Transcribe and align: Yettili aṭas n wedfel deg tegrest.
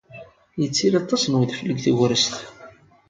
Yettili 0.59 0.97
aṭas 1.01 1.23
n 1.27 1.37
wedfel 1.37 1.67
deg 1.71 1.79
tegrest. 1.85 2.35